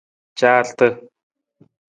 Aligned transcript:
Caarata. 0.37 0.87